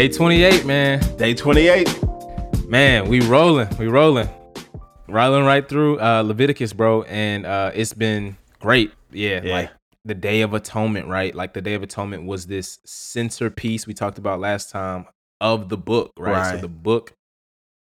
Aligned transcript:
Day 0.00 0.08
28, 0.08 0.64
man. 0.64 1.16
Day 1.18 1.34
28. 1.34 2.66
Man, 2.66 3.06
we 3.06 3.20
rolling. 3.20 3.68
We 3.78 3.86
rolling. 3.86 4.30
Rolling 5.06 5.44
right 5.44 5.68
through 5.68 6.00
uh 6.00 6.22
Leviticus, 6.22 6.72
bro. 6.72 7.02
And 7.02 7.44
uh 7.44 7.70
it's 7.74 7.92
been 7.92 8.38
great. 8.60 8.94
Yeah, 9.10 9.42
Yeah. 9.44 9.52
Like 9.52 9.70
the 10.06 10.14
Day 10.14 10.40
of 10.40 10.54
Atonement, 10.54 11.06
right? 11.06 11.34
Like 11.34 11.52
the 11.52 11.60
Day 11.60 11.74
of 11.74 11.82
Atonement 11.82 12.24
was 12.24 12.46
this 12.46 12.78
centerpiece 12.86 13.86
we 13.86 13.92
talked 13.92 14.16
about 14.16 14.40
last 14.40 14.70
time 14.70 15.04
of 15.38 15.68
the 15.68 15.76
book, 15.76 16.12
right? 16.16 16.50
So 16.54 16.56
the 16.62 16.68
book 16.68 17.12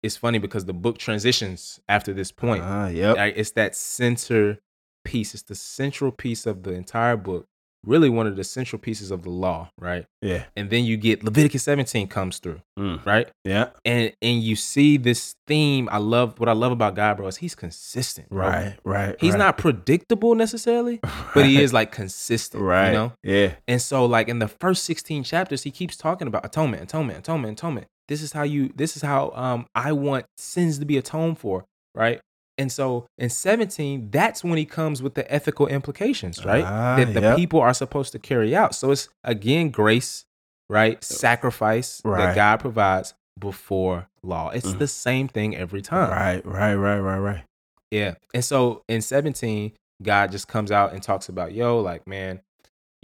is 0.02 0.16
funny 0.16 0.38
because 0.38 0.64
the 0.64 0.72
book 0.72 0.96
transitions 0.96 1.80
after 1.86 2.14
this 2.14 2.32
point. 2.32 2.62
Ah, 2.64 2.88
yep. 2.88 3.34
It's 3.36 3.50
that 3.50 3.76
center 3.76 4.58
piece. 5.04 5.34
It's 5.34 5.42
the 5.42 5.54
central 5.54 6.12
piece 6.12 6.46
of 6.46 6.62
the 6.62 6.72
entire 6.72 7.18
book. 7.18 7.44
Really 7.84 8.08
one 8.08 8.26
of 8.26 8.34
the 8.34 8.42
central 8.42 8.80
pieces 8.80 9.10
of 9.12 9.22
the 9.22 9.30
law, 9.30 9.70
right? 9.78 10.06
Yeah. 10.20 10.44
And 10.56 10.70
then 10.70 10.84
you 10.84 10.96
get 10.96 11.22
Leviticus 11.22 11.62
17 11.62 12.08
comes 12.08 12.38
through, 12.38 12.60
Mm. 12.78 13.04
right? 13.06 13.28
Yeah. 13.44 13.68
And 13.84 14.12
and 14.20 14.42
you 14.42 14.56
see 14.56 14.96
this 14.96 15.36
theme. 15.46 15.88
I 15.92 15.98
love 15.98 16.40
what 16.40 16.48
I 16.48 16.52
love 16.52 16.72
about 16.72 16.96
God, 16.96 17.16
bro, 17.16 17.28
is 17.28 17.36
he's 17.36 17.54
consistent. 17.54 18.28
bro. 18.28 18.48
Right. 18.48 18.76
Right. 18.84 19.16
He's 19.20 19.32
right. 19.34 19.38
not 19.38 19.58
predictable 19.58 20.34
necessarily, 20.34 21.00
but 21.34 21.44
he 21.46 21.62
is 21.62 21.72
like 21.72 21.92
consistent. 21.92 22.62
Right. 22.62 22.88
You 22.88 22.92
know? 22.92 23.12
Yeah. 23.22 23.52
And 23.68 23.80
so, 23.80 24.04
like 24.04 24.28
in 24.28 24.40
the 24.40 24.48
first 24.48 24.84
16 24.84 25.22
chapters, 25.22 25.62
he 25.62 25.70
keeps 25.70 25.96
talking 25.96 26.26
about 26.26 26.44
atonement, 26.44 26.82
atonement, 26.82 27.20
atonement, 27.20 27.58
atonement. 27.58 27.86
This 28.08 28.20
is 28.22 28.32
how 28.32 28.42
you, 28.42 28.72
this 28.74 28.96
is 28.96 29.02
how 29.02 29.30
um 29.34 29.66
I 29.74 29.92
want 29.92 30.26
sins 30.36 30.78
to 30.80 30.84
be 30.86 30.96
atoned 30.96 31.38
for, 31.38 31.64
right? 31.94 32.20
And 32.58 32.72
so 32.72 33.06
in 33.18 33.28
17, 33.28 34.10
that's 34.10 34.42
when 34.42 34.56
he 34.56 34.64
comes 34.64 35.02
with 35.02 35.14
the 35.14 35.30
ethical 35.32 35.66
implications, 35.66 36.44
right? 36.44 36.64
Ah, 36.64 36.96
that 36.96 37.12
the 37.12 37.20
yep. 37.20 37.36
people 37.36 37.60
are 37.60 37.74
supposed 37.74 38.12
to 38.12 38.18
carry 38.18 38.56
out. 38.56 38.74
So 38.74 38.90
it's 38.92 39.08
again 39.24 39.68
grace, 39.70 40.24
right? 40.70 41.02
Sacrifice 41.04 42.00
Right. 42.04 42.18
that 42.28 42.34
God 42.34 42.60
provides 42.60 43.14
before 43.38 44.08
law. 44.22 44.48
It's 44.50 44.72
Mhm. 44.72 44.78
the 44.78 44.88
same 44.88 45.28
thing 45.28 45.54
every 45.54 45.82
time. 45.82 46.10
Right. 46.10 46.44
Right. 46.46 46.74
Right. 46.74 46.98
Right. 46.98 47.18
Right. 47.18 47.44
Yeah. 47.90 48.14
And 48.32 48.44
so 48.44 48.82
in 48.88 49.02
17, 49.02 49.72
God 50.02 50.32
just 50.32 50.48
comes 50.48 50.70
out 50.72 50.92
and 50.92 51.02
talks 51.02 51.28
about, 51.28 51.52
yo, 51.52 51.78
like, 51.80 52.06
man, 52.06 52.40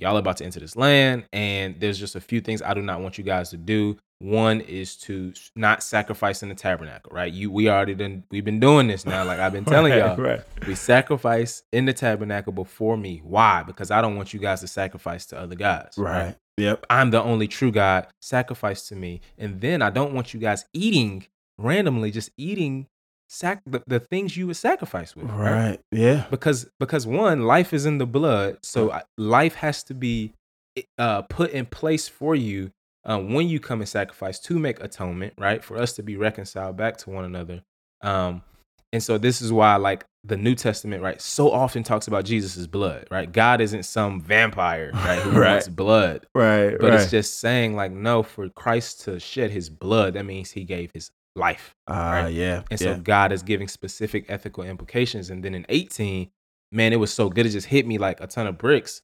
y'all 0.03 0.17
are 0.17 0.21
about 0.21 0.37
to 0.39 0.45
enter 0.45 0.61
this 0.61 0.77
land, 0.77 1.25
and 1.33 1.79
there's 1.81 1.99
just 1.99 2.17
a 2.17 2.21
few 2.21 2.41
things 2.41 2.61
I 2.61 2.75
do 2.75 2.83
not 2.83 3.01
want 3.01 3.17
you 3.17 3.25
guys 3.25 3.51
to 3.51 3.57
do. 3.57 3.97
One 4.19 4.61
is 4.61 4.97
to 4.99 5.33
not 5.57 5.83
sacrifice 5.83 6.43
in 6.43 6.49
the 6.49 6.55
tabernacle, 6.55 7.11
right? 7.13 7.33
You 7.33 7.51
we 7.51 7.69
already 7.69 7.95
done 7.95 8.23
we've 8.31 8.45
been 8.45 8.61
doing 8.61 8.87
this 8.87 9.05
now. 9.05 9.25
Like 9.25 9.41
I've 9.41 9.53
been 9.53 9.65
telling 9.77 9.93
right, 9.93 9.99
y'all. 9.99 10.17
Right. 10.17 10.41
We 10.67 10.75
sacrifice 10.75 11.63
in 11.73 11.87
the 11.87 11.93
tabernacle 11.93 12.53
before 12.53 12.97
me. 12.97 13.21
Why? 13.25 13.65
Because 13.65 13.91
I 13.91 14.01
don't 14.01 14.17
want 14.17 14.33
you 14.33 14.39
guys 14.39 14.61
to 14.61 14.69
sacrifice 14.69 15.27
to 15.27 15.39
other 15.41 15.57
gods. 15.57 15.99
Right. 15.99 16.37
Yep. 16.57 16.87
I'm 16.91 17.11
the 17.11 17.23
only 17.23 17.49
true 17.49 17.73
God. 17.73 18.07
Sacrifice 18.21 18.87
to 18.89 18.97
me. 18.97 19.23
And 19.39 19.61
then 19.61 19.83
I 19.83 19.91
don't 19.91 20.13
want 20.13 20.35
you 20.35 20.39
guys 20.39 20.67
eating 20.73 21.27
randomly, 21.59 22.11
just 22.11 22.31
eating 22.37 22.87
sac- 23.33 23.63
the, 23.67 23.83
the 23.87 23.99
things 24.01 24.37
you 24.37 24.47
would 24.47 24.57
sacrifice 24.57 25.17
with. 25.17 25.27
Right. 25.31 25.53
Right. 25.53 25.81
Yeah. 25.91 26.27
Because 26.31 26.69
because 26.79 27.07
one, 27.07 27.43
life 27.47 27.73
is 27.73 27.87
in 27.87 27.99
the 27.99 28.07
blood. 28.07 28.59
So 28.63 28.97
life 29.17 29.55
has 29.57 29.83
to 29.85 29.95
be 29.95 30.35
uh, 30.99 31.23
put 31.23 31.51
in 31.51 31.67
place 31.67 32.09
for 32.09 32.35
you 32.35 32.71
uh, 33.05 33.19
when 33.19 33.49
you 33.49 33.59
come 33.61 33.81
and 33.81 33.89
sacrifice 33.89 34.39
to 34.41 34.59
make 34.59 34.83
atonement, 34.83 35.35
right? 35.39 35.63
For 35.65 35.77
us 35.79 35.93
to 35.95 36.03
be 36.03 36.17
reconciled 36.17 36.77
back 36.77 36.97
to 36.99 37.11
one 37.11 37.25
another. 37.25 37.63
Um, 38.03 38.43
and 38.93 39.03
so 39.03 39.17
this 39.17 39.41
is 39.41 39.51
why, 39.53 39.77
like 39.77 40.05
the 40.25 40.37
New 40.37 40.55
Testament, 40.55 41.03
right, 41.03 41.21
so 41.21 41.51
often 41.51 41.83
talks 41.83 42.09
about 42.09 42.25
Jesus' 42.27 42.67
blood, 42.67 43.07
right? 43.11 43.31
God 43.31 43.61
isn't 43.63 43.85
some 43.85 44.21
vampire, 44.21 44.91
right, 44.95 45.19
who 45.21 45.31
Right. 45.41 45.53
wants 45.53 45.69
blood. 45.69 46.27
Right. 46.35 46.77
But 46.79 46.91
right. 46.91 47.01
it's 47.01 47.11
just 47.11 47.41
saying, 47.41 47.75
like, 47.75 47.91
no, 47.91 48.23
for 48.23 48.49
Christ 48.51 49.01
to 49.05 49.19
shed 49.19 49.51
his 49.51 49.71
blood, 49.71 50.15
that 50.15 50.25
means 50.27 50.51
he 50.51 50.65
gave 50.65 50.91
his 50.93 51.11
life. 51.37 51.75
Ah, 51.89 52.11
right. 52.13 52.33
yeah. 52.33 52.63
And 52.71 52.81
yeah. 52.81 52.95
so 52.95 53.01
God 53.01 53.33
is 53.33 53.43
giving 53.43 53.69
specific 53.69 54.27
ethical 54.29 54.65
implications. 54.65 55.31
And 55.31 55.43
then 55.43 55.55
in 55.55 55.65
18, 55.69 56.31
man, 56.71 56.93
it 56.93 56.97
was 56.97 57.13
so 57.13 57.29
good. 57.31 57.47
It 57.47 57.51
just 57.51 57.69
hit 57.69 57.87
me 57.87 57.99
like 57.99 58.21
a 58.21 58.27
ton 58.27 58.47
of 58.47 58.59
bricks. 58.59 59.03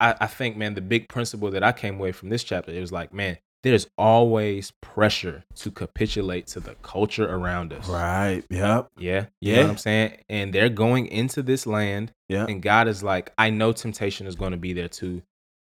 I, 0.00 0.14
I 0.20 0.26
think, 0.26 0.56
man, 0.56 0.74
the 0.74 0.80
big 0.80 1.08
principle 1.08 1.50
that 1.50 1.62
I 1.64 1.72
came 1.72 1.96
away 1.96 2.12
from 2.12 2.28
this 2.28 2.44
chapter, 2.44 2.70
it 2.72 2.80
was 2.80 2.92
like, 2.92 3.12
man, 3.12 3.38
there's 3.64 3.88
always 3.98 4.72
pressure 4.80 5.42
to 5.56 5.70
capitulate 5.72 6.46
to 6.48 6.60
the 6.60 6.76
culture 6.76 7.28
around 7.28 7.72
us. 7.72 7.88
Right. 7.88 8.44
Yep. 8.50 8.88
Yeah. 8.98 9.26
You 9.40 9.52
know 9.52 9.58
Yeah. 9.58 9.62
what 9.64 9.70
I'm 9.70 9.76
saying? 9.78 10.16
And 10.28 10.52
they're 10.52 10.68
going 10.68 11.06
into 11.06 11.42
this 11.42 11.66
land 11.66 12.12
Yeah. 12.28 12.46
and 12.48 12.62
God 12.62 12.86
is 12.86 13.02
like, 13.02 13.32
I 13.36 13.50
know 13.50 13.72
temptation 13.72 14.28
is 14.28 14.36
going 14.36 14.52
to 14.52 14.56
be 14.58 14.72
there 14.72 14.88
to 14.88 15.22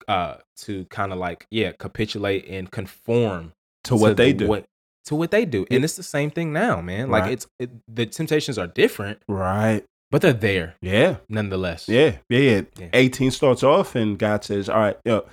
uh 0.10 0.36
to 0.58 0.86
kind 0.86 1.12
of 1.14 1.18
like, 1.20 1.48
yeah, 1.50 1.72
capitulate 1.72 2.46
and 2.48 2.70
conform 2.70 3.54
To 3.86 3.96
what 3.96 4.18
they 4.18 4.34
do. 4.34 4.48
What, 4.48 4.66
to 5.08 5.16
what 5.16 5.32
they 5.32 5.44
do. 5.46 5.66
And 5.72 5.84
it's 5.84 5.96
the 5.96 6.04
same 6.04 6.30
thing 6.30 6.54
now, 6.54 6.80
man. 6.82 7.10
Like 7.10 7.24
Right. 7.24 7.34
it's 7.34 7.48
it, 7.60 7.72
the 7.94 8.06
temptations 8.06 8.58
are 8.58 8.68
different, 8.68 9.20
Right. 9.28 9.84
but 10.12 10.22
they're 10.22 10.32
there 10.34 10.76
Yeah. 10.82 11.18
nonetheless. 11.28 11.90
Yeah. 11.90 12.18
Yeah. 12.30 12.40
Yeah. 12.40 12.62
Yeah. 12.80 12.90
18 12.94 13.32
starts 13.32 13.64
off 13.64 13.96
and 13.96 14.18
God 14.18 14.44
says, 14.44 14.70
all 14.70 14.80
right, 14.80 14.98
yo, 15.06 15.26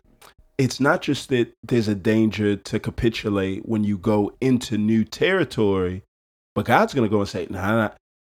it's 0.59 0.79
not 0.81 1.03
just 1.03 1.29
that 1.31 1.53
there's 1.67 1.89
a 1.89 1.95
danger 1.95 2.57
to 2.57 2.79
capitulate 2.81 3.69
when 3.69 3.85
you 3.85 3.99
go 3.99 4.33
into 4.41 4.79
new 4.79 5.05
territory, 5.05 6.03
but 6.55 6.65
God's 6.65 6.95
going 6.95 7.07
to 7.09 7.11
go 7.13 7.21
and 7.21 7.29
say, 7.29 7.47
nah, 7.51 7.77
nah, 7.77 7.91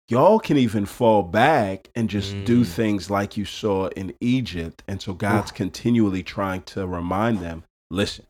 y'all 0.09 0.39
can 0.39 0.57
even 0.57 0.87
fall 0.87 1.23
back 1.23 1.89
and 1.95 2.09
just 2.09 2.33
do 2.47 2.63
Mm. 2.63 2.67
things 2.67 3.11
like 3.11 3.37
you 3.37 3.45
saw 3.45 3.89
in 3.89 4.15
Egypt. 4.23 4.83
And 4.89 5.03
so 5.03 5.13
God's 5.13 5.53
continually 5.53 6.23
trying 6.23 6.63
to 6.63 6.87
remind 6.87 7.41
them, 7.41 7.65
listen, 7.91 8.25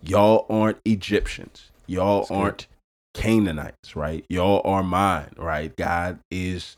y'all 0.00 0.46
aren't 0.48 0.78
Egyptians. 0.84 1.70
Y'all 1.92 2.20
That's 2.20 2.30
aren't 2.30 2.66
Canaanites, 3.14 3.94
right? 3.94 4.24
Y'all 4.30 4.62
are 4.64 4.82
mine, 4.82 5.32
right? 5.36 5.74
God 5.76 6.18
is 6.30 6.76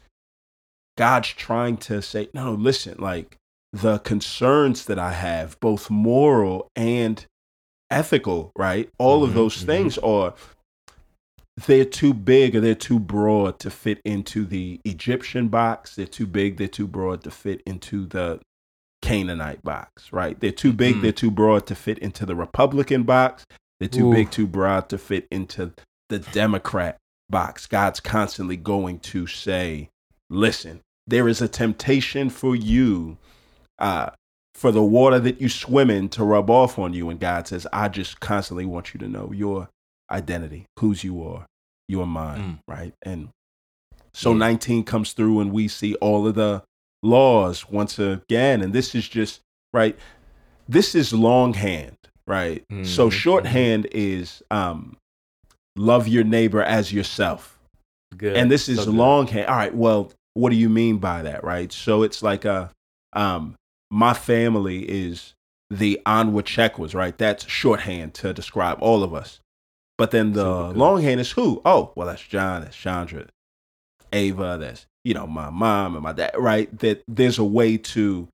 God's 0.99 1.29
trying 1.29 1.77
to 1.79 2.03
say, 2.03 2.29
no, 2.35 2.53
listen, 2.53 2.97
like 2.99 3.37
the 3.73 3.99
concerns 4.01 4.85
that 4.87 4.99
I 4.99 5.13
have, 5.13 5.59
both 5.61 5.91
moral 5.91 6.69
and 6.77 7.25
ethical, 7.91 8.51
right? 8.57 8.89
All 8.99 9.25
of 9.25 9.31
Mhm, 9.31 9.35
those 9.35 9.57
mhm. 9.63 9.67
things 9.67 9.99
are 9.99 10.35
they're 11.67 11.85
too 11.85 12.13
big 12.13 12.57
or 12.57 12.61
they're 12.61 12.75
too 12.75 12.99
broad 12.99 13.61
to 13.61 13.71
fit 13.71 14.01
into 14.05 14.45
the 14.45 14.81
Egyptian 14.85 15.47
box. 15.49 15.95
They're 15.95 16.07
too 16.07 16.27
big, 16.27 16.57
they're 16.57 16.67
too 16.67 16.89
broad 16.89 17.23
to 17.23 17.31
fit 17.31 17.63
into 17.65 18.07
the 18.07 18.41
Canaanite 19.03 19.63
box, 19.63 20.13
right? 20.13 20.39
They're 20.41 20.51
too 20.51 20.73
big, 20.73 20.97
Mhm. 20.97 21.03
they're 21.03 21.13
too 21.13 21.31
broad 21.31 21.67
to 21.69 21.75
fit 21.77 21.99
into 21.99 22.27
the 22.27 22.35
Republican 22.35 23.05
box. 23.05 23.45
They're 23.85 24.01
too 24.01 24.09
Ooh. 24.09 24.15
big, 24.15 24.31
too 24.31 24.47
broad 24.47 24.89
to 24.89 24.99
fit 24.99 25.27
into 25.31 25.73
the 26.09 26.19
Democrat 26.19 26.97
box. 27.29 27.67
God's 27.67 28.01
constantly 28.01 28.57
going 28.57 28.99
to 29.01 29.27
say, 29.27 29.91
listen, 30.31 30.81
there 31.07 31.29
is 31.29 31.43
a 31.43 31.49
temptation 31.49 32.31
for 32.31 32.57
you, 32.57 33.19
uh, 33.79 34.11
for 34.55 34.73
the 34.73 34.83
water 34.83 35.19
that 35.19 35.39
you 35.39 35.51
swim 35.51 35.91
in 35.91 36.09
to 36.11 36.25
rub 36.25 36.49
off 36.49 36.79
on 36.79 36.95
you. 36.95 37.11
And 37.11 37.21
God 37.21 37.47
says, 37.47 37.67
I 37.75 37.89
just 37.89 38.21
constantly 38.21 38.65
want 38.65 38.95
you 38.95 39.01
to 39.01 39.09
know 39.09 39.33
your 39.33 39.69
identity, 40.11 40.65
whose 40.79 41.05
you 41.05 41.23
are. 41.23 41.45
You 41.87 42.01
are 42.01 42.07
mine, 42.07 42.61
right? 42.67 42.95
And 43.03 43.29
so 44.15 44.31
Yeah. 44.33 44.39
19 44.39 44.85
comes 44.85 45.13
through 45.13 45.41
and 45.41 45.53
we 45.53 45.69
see 45.69 45.95
all 45.97 46.27
of 46.27 46.37
the 46.37 46.63
laws 47.03 47.69
once 47.69 47.99
again. 47.99 48.63
And 48.63 48.73
this 48.73 48.95
is 48.95 49.07
just, 49.07 49.41
right? 49.75 49.99
This 50.67 50.95
is 50.95 51.13
longhand, 51.13 51.99
right? 52.27 52.65
So 52.83 53.09
Mhm, 53.09 53.13
shorthand 53.13 53.87
is 53.93 54.43
um, 54.51 54.97
love 55.77 56.09
your 56.09 56.25
neighbor 56.25 56.63
as 56.63 56.93
yourself. 56.93 57.59
Good. 58.17 58.37
And 58.37 58.51
this 58.51 58.69
is 58.69 58.85
So 58.85 58.91
longhand. 58.91 59.47
All 59.49 59.57
right, 59.57 59.75
well, 59.75 60.13
what 60.35 60.51
do 60.51 60.57
you 60.57 60.69
mean 60.69 60.99
by 60.99 61.23
that, 61.23 61.45
right? 61.45 61.73
So 61.73 62.03
it's 62.03 62.23
like 62.23 62.45
a, 62.45 62.71
um, 63.13 63.57
my 63.91 64.15
family 64.15 64.81
is 64.89 65.35
the 65.71 66.01
Anwachekwas, 66.07 66.95
right? 66.95 67.17
That's 67.17 67.47
shorthand 67.47 68.15
to 68.15 68.33
describe 68.33 68.79
all 68.81 69.03
of 69.03 69.15
us. 69.15 69.41
But 69.97 70.11
then 70.11 70.33
the 70.33 70.45
longhand 70.45 71.21
is 71.21 71.33
who? 71.33 71.63
Oh, 71.65 71.93
well, 71.95 72.09
that's 72.09 72.23
John, 72.23 72.63
that's 72.63 72.77
Chandra, 72.77 73.27
Ava, 74.13 74.57
that's, 74.61 74.87
you 75.05 75.15
know, 75.15 75.27
my 75.27 75.51
mom 75.51 75.95
and 75.95 76.03
my 76.03 76.13
dad, 76.13 76.33
right? 76.37 76.77
That 76.81 77.03
there's 77.07 77.39
a 77.39 77.45
way 77.45 77.77
to 77.77 78.29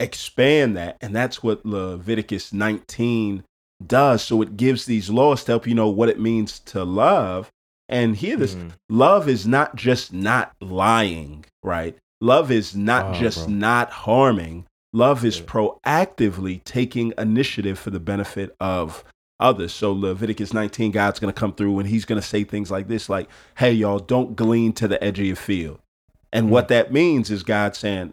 expand 0.00 0.76
that. 0.76 0.96
And 1.00 1.14
that's 1.14 1.42
what 1.42 1.64
Leviticus 1.66 2.52
19 2.52 3.44
does. 3.86 4.22
So 4.22 4.42
it 4.42 4.56
gives 4.56 4.84
these 4.86 5.10
laws 5.10 5.44
to 5.44 5.52
help 5.52 5.66
you 5.66 5.74
know 5.74 5.88
what 5.88 6.08
it 6.08 6.20
means 6.20 6.58
to 6.60 6.84
love. 6.84 7.50
And 7.88 8.16
hear 8.16 8.36
this 8.36 8.54
Mhm. 8.54 8.72
love 8.90 9.28
is 9.28 9.46
not 9.46 9.74
just 9.76 10.12
not 10.12 10.52
lying, 10.60 11.44
right? 11.62 11.96
Love 12.20 12.50
is 12.50 12.76
not 12.76 13.06
Oh, 13.10 13.12
just 13.20 13.46
bro. 13.46 13.54
not 13.54 13.90
harming. 13.90 14.66
Love 14.92 15.24
is 15.24 15.38
Yeah. 15.38 15.46
proactively 15.46 16.62
taking 16.64 17.12
initiative 17.16 17.78
for 17.78 17.90
the 17.90 18.00
benefit 18.00 18.54
of 18.60 19.04
others. 19.40 19.72
So 19.72 19.92
Leviticus 19.92 20.52
19, 20.52 20.90
God's 20.90 21.20
going 21.20 21.32
to 21.32 21.38
come 21.38 21.52
through 21.52 21.78
and 21.78 21.88
he's 21.88 22.04
going 22.04 22.20
to 22.20 22.26
say 22.26 22.42
things 22.44 22.70
like 22.70 22.88
this 22.88 23.08
like, 23.08 23.28
"Hey 23.56 23.72
y'all, 23.72 24.00
don't 24.00 24.34
glean 24.34 24.72
to 24.74 24.88
the 24.88 25.02
edge 25.02 25.18
of 25.20 25.26
your 25.26 25.36
field." 25.36 25.78
And 26.32 26.48
Mm. 26.48 26.50
what 26.50 26.68
that 26.68 26.92
means 26.92 27.30
is 27.30 27.42
God 27.42 27.76
saying, 27.76 28.12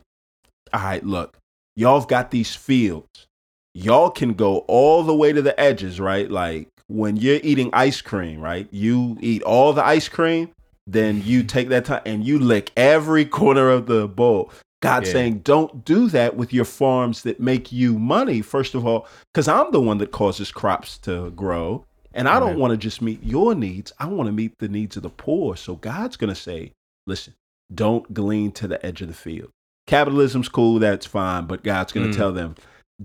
"All 0.71 0.81
right, 0.81 1.03
look, 1.05 1.37
y'all've 1.75 2.07
got 2.07 2.31
these 2.31 2.55
fields. 2.55 3.27
Y'all 3.73 4.09
can 4.09 4.33
go 4.33 4.59
all 4.67 5.03
the 5.03 5.15
way 5.15 5.33
to 5.33 5.41
the 5.41 5.59
edges, 5.59 5.99
right? 5.99 6.29
Like 6.29 6.69
when 6.87 7.17
you're 7.17 7.39
eating 7.43 7.69
ice 7.73 8.01
cream, 8.01 8.39
right? 8.39 8.67
You 8.71 9.17
eat 9.19 9.43
all 9.43 9.73
the 9.73 9.85
ice 9.85 10.07
cream, 10.07 10.51
then 10.87 11.21
you 11.23 11.43
take 11.55 11.69
that 11.69 11.85
time 11.85 12.01
and 12.05 12.25
you 12.25 12.39
lick 12.39 12.71
every 12.77 13.25
corner 13.25 13.69
of 13.69 13.87
the 13.87 14.07
bowl. 14.07 14.51
God 14.81 15.05
Yeah. 15.05 15.13
saying, 15.13 15.39
don't 15.39 15.83
do 15.83 16.07
that 16.09 16.35
with 16.35 16.53
your 16.53 16.65
farms 16.65 17.23
that 17.23 17.39
make 17.39 17.71
you 17.71 17.97
money, 17.97 18.41
first 18.41 18.75
of 18.75 18.85
all, 18.85 19.07
because 19.33 19.47
I'm 19.47 19.71
the 19.71 19.81
one 19.81 19.97
that 19.97 20.11
causes 20.11 20.51
crops 20.51 20.97
to 20.99 21.31
grow. 21.31 21.85
And 22.13 22.29
I 22.29 22.39
don't 22.39 22.57
want 22.57 22.71
to 22.71 22.77
just 22.77 23.01
meet 23.01 23.21
your 23.23 23.55
needs. 23.55 23.91
I 23.99 24.05
want 24.05 24.27
to 24.27 24.31
meet 24.31 24.53
the 24.59 24.69
needs 24.69 24.95
of 24.95 25.03
the 25.03 25.09
poor. 25.09 25.57
So 25.57 25.75
God's 25.75 26.15
going 26.15 26.33
to 26.33 26.39
say, 26.39 26.71
listen, 27.05 27.33
don't 27.73 28.13
glean 28.13 28.53
to 28.53 28.69
the 28.69 28.83
edge 28.85 29.01
of 29.01 29.09
the 29.09 29.13
field. 29.13 29.49
Capitalism's 29.87 30.49
cool, 30.49 30.79
that's 30.79 31.05
fine. 31.05 31.45
But 31.45 31.63
God's 31.63 31.91
going 31.91 32.07
to 32.07 32.13
Mm. 32.13 32.17
tell 32.17 32.31
them, 32.31 32.55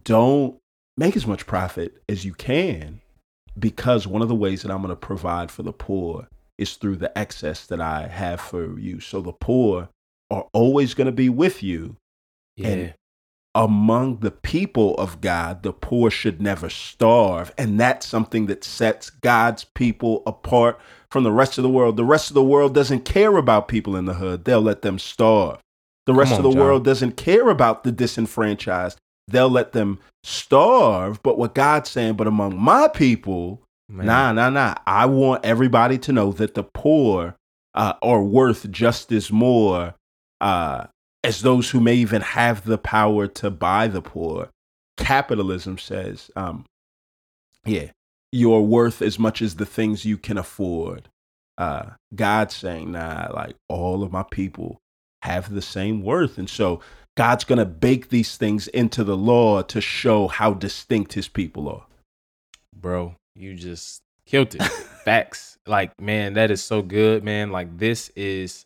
don't 0.04 0.56
make 0.96 1.16
as 1.16 1.26
much 1.26 1.46
profit 1.46 2.02
as 2.08 2.24
you 2.24 2.32
can 2.32 3.00
because 3.58 4.06
one 4.06 4.22
of 4.22 4.28
the 4.28 4.34
ways 4.34 4.62
that 4.62 4.70
I'm 4.70 4.82
going 4.82 4.90
to 4.90 4.96
provide 4.96 5.50
for 5.50 5.62
the 5.62 5.72
poor 5.72 6.28
is 6.58 6.74
through 6.76 6.96
the 6.96 7.16
excess 7.18 7.66
that 7.66 7.80
I 7.80 8.06
have 8.06 8.40
for 8.40 8.78
you. 8.78 9.00
So 9.00 9.20
the 9.20 9.32
poor 9.32 9.88
are 10.30 10.46
always 10.52 10.94
going 10.94 11.06
to 11.06 11.12
be 11.12 11.28
with 11.28 11.62
you. 11.62 11.96
Yeah. 12.56 12.68
And 12.68 12.94
among 13.54 14.18
the 14.18 14.30
people 14.30 14.94
of 14.94 15.20
God, 15.20 15.62
the 15.62 15.72
poor 15.72 16.10
should 16.10 16.40
never 16.40 16.70
starve. 16.70 17.52
And 17.58 17.80
that's 17.80 18.06
something 18.06 18.46
that 18.46 18.62
sets 18.62 19.10
God's 19.10 19.64
people 19.64 20.22
apart 20.26 20.78
from 21.10 21.24
the 21.24 21.32
rest 21.32 21.58
of 21.58 21.62
the 21.62 21.68
world. 21.70 21.96
The 21.96 22.04
rest 22.04 22.30
of 22.30 22.34
the 22.34 22.44
world 22.44 22.74
doesn't 22.74 23.04
care 23.04 23.36
about 23.36 23.66
people 23.66 23.96
in 23.96 24.04
the 24.04 24.14
hood, 24.14 24.44
they'll 24.44 24.60
let 24.60 24.82
them 24.82 24.98
starve. 24.98 25.58
The 26.10 26.18
rest 26.18 26.32
Come 26.32 26.38
of 26.38 26.42
the 26.44 26.50
John. 26.50 26.60
world 26.60 26.84
doesn't 26.84 27.16
care 27.16 27.48
about 27.50 27.84
the 27.84 27.92
disenfranchised, 27.92 28.98
they'll 29.28 29.48
let 29.48 29.70
them 29.72 30.00
starve. 30.24 31.22
But 31.22 31.38
what 31.38 31.54
God's 31.54 31.88
saying, 31.88 32.14
but 32.14 32.26
among 32.26 32.58
my 32.58 32.88
people, 32.88 33.62
Man. 33.88 34.06
Nah, 34.06 34.32
nah, 34.32 34.50
nah. 34.50 34.74
I 34.86 35.06
want 35.06 35.44
everybody 35.44 35.98
to 35.98 36.12
know 36.12 36.30
that 36.32 36.54
the 36.54 36.62
poor 36.62 37.34
uh, 37.74 37.94
are 38.02 38.22
worth 38.22 38.70
just 38.70 39.10
as 39.10 39.32
more 39.32 39.94
uh, 40.40 40.86
as 41.24 41.42
those 41.42 41.70
who 41.70 41.80
may 41.80 41.94
even 41.96 42.22
have 42.22 42.64
the 42.64 42.78
power 42.78 43.26
to 43.26 43.50
buy 43.50 43.88
the 43.88 44.00
poor. 44.00 44.50
Capitalism 44.96 45.76
says, 45.76 46.30
um, 46.36 46.64
yeah, 47.64 47.90
you're 48.30 48.60
worth 48.60 49.02
as 49.02 49.18
much 49.18 49.42
as 49.42 49.56
the 49.56 49.66
things 49.66 50.04
you 50.04 50.16
can 50.16 50.38
afford. 50.38 51.08
Uh, 51.58 51.90
God's 52.14 52.54
saying, 52.54 52.92
nah, 52.92 53.30
like 53.34 53.56
all 53.68 54.04
of 54.04 54.12
my 54.12 54.22
people 54.22 54.78
have 55.22 55.52
the 55.52 55.62
same 55.62 56.02
worth. 56.02 56.38
And 56.38 56.48
so 56.48 56.80
God's 57.16 57.44
going 57.44 57.58
to 57.58 57.64
bake 57.66 58.08
these 58.08 58.36
things 58.36 58.68
into 58.68 59.04
the 59.04 59.16
law 59.16 59.62
to 59.62 59.80
show 59.80 60.28
how 60.28 60.54
distinct 60.54 61.12
his 61.14 61.28
people 61.28 61.68
are. 61.68 61.86
bro 62.74 63.14
you 63.34 63.54
just 63.54 64.02
killed 64.26 64.54
it 64.54 64.62
facts 65.04 65.58
like 65.66 65.92
man 66.00 66.34
that 66.34 66.50
is 66.50 66.62
so 66.62 66.82
good 66.82 67.24
man 67.24 67.50
like 67.50 67.78
this 67.78 68.10
is 68.16 68.64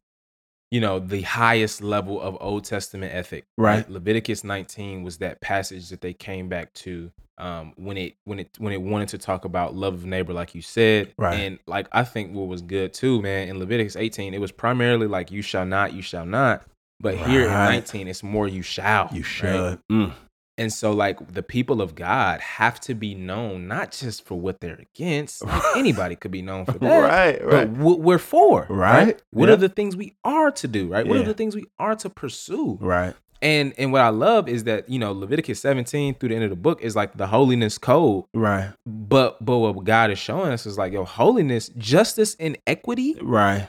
you 0.74 0.80
know 0.80 0.98
the 0.98 1.22
highest 1.22 1.80
level 1.82 2.20
of 2.20 2.36
old 2.40 2.64
testament 2.64 3.14
ethic 3.14 3.44
Right. 3.56 3.88
leviticus 3.88 4.42
19 4.42 5.04
was 5.04 5.18
that 5.18 5.40
passage 5.40 5.88
that 5.90 6.00
they 6.00 6.12
came 6.12 6.48
back 6.48 6.72
to 6.84 7.12
um 7.38 7.72
when 7.76 7.96
it 7.96 8.14
when 8.24 8.38
it 8.40 8.48
when 8.58 8.72
it 8.72 8.82
wanted 8.82 9.08
to 9.10 9.18
talk 9.18 9.44
about 9.44 9.74
love 9.74 9.94
of 9.94 10.04
neighbor 10.04 10.32
like 10.32 10.54
you 10.54 10.62
said 10.62 11.12
Right. 11.16 11.34
and 11.34 11.58
like 11.66 11.86
i 11.92 12.02
think 12.02 12.32
what 12.34 12.48
was 12.48 12.60
good 12.62 12.92
too 12.92 13.22
man 13.22 13.48
in 13.48 13.58
leviticus 13.58 13.94
18 13.96 14.34
it 14.34 14.40
was 14.40 14.52
primarily 14.52 15.06
like 15.06 15.30
you 15.30 15.42
shall 15.42 15.66
not 15.66 15.92
you 15.92 16.02
shall 16.02 16.26
not 16.26 16.64
but 17.00 17.14
here 17.16 17.44
in 17.44 17.52
19 17.52 18.08
it's 18.08 18.22
more 18.22 18.48
you 18.48 18.62
shall 18.62 19.08
You 19.12 19.20
right? 19.22 19.26
should. 19.26 19.80
Mm. 19.92 20.12
And 20.56 20.72
so, 20.72 20.92
like, 20.92 21.32
the 21.32 21.42
people 21.42 21.82
of 21.82 21.94
God 21.94 22.40
have 22.40 22.78
to 22.82 22.94
be 22.94 23.14
known 23.14 23.66
not 23.66 23.90
just 23.90 24.24
for 24.24 24.38
what 24.38 24.60
they're 24.60 24.80
against. 24.94 25.44
Like, 25.44 25.62
anybody 25.76 26.14
could 26.16 26.30
be 26.30 26.42
known 26.42 26.64
for 26.64 26.78
that. 26.78 26.98
Right, 27.00 27.38
But 27.40 27.52
right. 27.52 27.68
what 27.70 28.00
we're 28.00 28.18
for, 28.18 28.66
Right, 28.68 29.20
What 29.30 29.48
yeah. 29.48 29.54
are 29.54 29.56
the 29.56 29.68
things 29.68 29.96
we 29.96 30.14
are 30.24 30.50
to 30.52 30.68
do, 30.68 30.88
right? 30.88 31.06
What 31.06 31.16
are 31.18 31.24
the 31.24 31.34
things 31.34 31.56
we 31.56 31.64
are 31.78 31.96
to 31.96 32.08
pursue? 32.10 32.78
Right. 32.80 33.14
And 33.42 33.74
and 33.76 33.92
what 33.92 34.00
I 34.00 34.08
love 34.08 34.48
is 34.48 34.64
that 34.64 34.88
you 34.88 34.98
know 34.98 35.12
Leviticus 35.12 35.60
17 35.60 36.14
through 36.14 36.30
the 36.30 36.34
end 36.34 36.44
of 36.44 36.50
the 36.50 36.56
book 36.56 36.80
is 36.80 36.96
like 36.96 37.14
the 37.18 37.26
holiness 37.26 37.76
code. 37.76 38.24
Right. 38.32 38.72
But 38.86 39.44
but 39.44 39.58
what 39.58 39.84
God 39.84 40.10
is 40.10 40.18
showing 40.18 40.50
us 40.50 40.64
is 40.64 40.78
like 40.78 40.94
yo 40.94 41.04
holiness, 41.04 41.68
justice, 41.76 42.36
and 42.40 42.56
equity. 42.66 43.16
Right. 43.20 43.68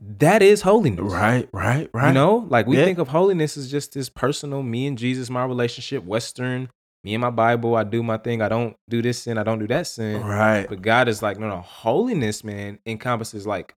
That 0.00 0.42
is 0.42 0.62
holiness. 0.62 1.12
Right. 1.12 1.48
Right. 1.52 1.90
Right. 1.92 2.08
You 2.08 2.14
know, 2.14 2.46
like 2.48 2.66
we 2.66 2.78
Yeah. 2.78 2.84
think 2.84 2.98
of 2.98 3.08
holiness 3.08 3.56
as 3.56 3.70
just 3.70 3.94
this 3.94 4.08
personal, 4.08 4.62
me 4.62 4.86
and 4.86 4.96
Jesus, 4.96 5.28
my 5.28 5.44
relationship, 5.44 6.04
Western, 6.04 6.68
me 7.02 7.14
and 7.14 7.20
my 7.20 7.30
Bible, 7.30 7.74
I 7.74 7.84
do 7.84 8.02
my 8.02 8.16
thing. 8.18 8.40
I 8.40 8.48
don't 8.48 8.76
do 8.88 9.02
this 9.02 9.22
sin, 9.22 9.38
I 9.38 9.42
don't 9.42 9.58
do 9.58 9.66
that 9.68 9.86
sin. 9.86 10.22
Right. 10.22 10.68
But 10.68 10.82
God 10.82 11.08
is 11.08 11.22
like, 11.22 11.38
no, 11.38 11.48
no, 11.48 11.60
holiness, 11.60 12.44
man, 12.44 12.78
encompasses 12.86 13.46
like 13.46 13.74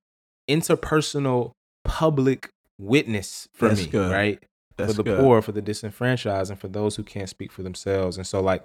interpersonal 0.49 1.51
public 1.83 2.49
witness 2.79 3.47
for 3.53 3.69
That's 3.69 3.81
me, 3.81 3.87
good. 3.87 4.11
right? 4.11 4.43
That's 4.77 4.91
for 4.93 4.97
the 4.97 5.03
good. 5.03 5.19
poor, 5.19 5.41
for 5.41 5.51
the 5.51 5.61
disenfranchised, 5.61 6.49
and 6.51 6.59
for 6.59 6.67
those 6.67 6.95
who 6.95 7.03
can't 7.03 7.29
speak 7.29 7.51
for 7.51 7.63
themselves. 7.63 8.17
And 8.17 8.25
so, 8.25 8.41
like 8.41 8.63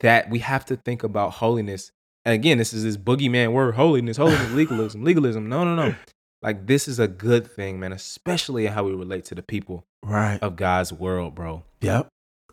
that, 0.00 0.30
we 0.30 0.38
have 0.40 0.64
to 0.66 0.76
think 0.76 1.02
about 1.02 1.32
holiness. 1.34 1.90
And 2.24 2.34
again, 2.34 2.58
this 2.58 2.72
is 2.72 2.84
this 2.84 2.96
boogeyman 2.96 3.52
word: 3.52 3.74
holiness, 3.74 4.16
holiness, 4.16 4.50
legalism, 4.52 5.02
legalism. 5.04 5.48
No, 5.48 5.64
no, 5.64 5.74
no. 5.74 5.94
Like 6.42 6.66
this 6.66 6.88
is 6.88 6.98
a 6.98 7.08
good 7.08 7.46
thing, 7.50 7.78
man. 7.80 7.92
Especially 7.92 8.66
how 8.66 8.84
we 8.84 8.92
relate 8.92 9.24
to 9.26 9.34
the 9.34 9.42
people 9.42 9.84
Right. 10.04 10.38
of 10.42 10.56
God's 10.56 10.92
world, 10.92 11.34
bro. 11.34 11.64
Yep. 11.80 12.08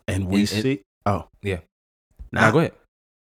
And 0.06 0.26
we 0.28 0.40
And- 0.40 0.48
see. 0.48 0.82
Oh. 1.06 1.28
Yeah. 1.42 1.60
Now 2.32 2.40
Now 2.42 2.50
go 2.50 2.58
ahead. 2.60 2.72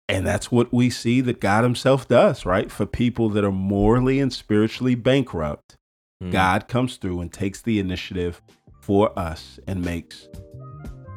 And 0.08 0.24
that's 0.26 0.52
what 0.52 0.72
we 0.72 0.88
see 0.88 1.20
that 1.22 1.40
God 1.40 1.64
Himself 1.64 2.06
does, 2.08 2.46
right? 2.46 2.70
For 2.70 2.86
people 2.86 3.28
that 3.30 3.44
are 3.44 3.50
morally 3.52 4.20
and 4.20 4.32
spiritually 4.32 4.94
bankrupt, 4.94 5.76
Mm. 6.22 6.30
God 6.32 6.68
comes 6.68 6.96
through 6.96 7.20
and 7.20 7.30
takes 7.30 7.60
the 7.60 7.78
initiative 7.78 8.40
for 8.80 9.16
us 9.18 9.58
and 9.66 9.84
makes 9.84 10.28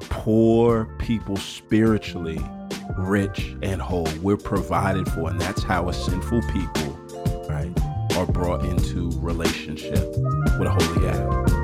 poor 0.10 0.86
people 1.00 1.38
spiritually 1.38 2.40
rich 2.98 3.56
and 3.62 3.82
whole. 3.82 4.08
We're 4.22 4.36
provided 4.38 5.08
for, 5.10 5.30
and 5.30 5.40
that's 5.40 5.64
how 5.64 5.88
a 5.88 5.94
sinful 5.94 6.42
people, 6.52 7.00
right, 7.48 7.72
are 8.20 8.26
brought 8.26 8.66
into 8.66 9.10
relationship 9.22 10.06
with 10.60 10.68
a 10.68 10.78
holy 10.78 11.02
God. 11.02 11.59